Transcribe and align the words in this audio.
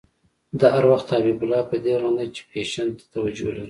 ده 0.59 0.67
هر 0.75 0.85
وخت 0.91 1.07
حبیب 1.17 1.39
الله 1.43 1.61
په 1.69 1.75
دې 1.83 1.93
غندی 2.01 2.27
چې 2.35 2.41
فېشن 2.49 2.87
ته 2.97 3.03
توجه 3.13 3.43
لري. 3.51 3.59